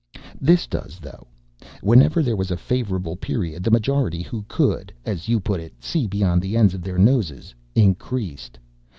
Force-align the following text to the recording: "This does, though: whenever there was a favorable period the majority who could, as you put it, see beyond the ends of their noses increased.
"This 0.39 0.65
does, 0.65 0.97
though: 0.97 1.27
whenever 1.83 2.23
there 2.23 2.35
was 2.35 2.49
a 2.49 2.57
favorable 2.57 3.15
period 3.15 3.63
the 3.63 3.69
majority 3.69 4.23
who 4.23 4.43
could, 4.47 4.91
as 5.05 5.29
you 5.29 5.39
put 5.39 5.59
it, 5.59 5.75
see 5.83 6.07
beyond 6.07 6.41
the 6.41 6.57
ends 6.57 6.73
of 6.73 6.81
their 6.81 6.97
noses 6.97 7.53
increased. 7.75 8.57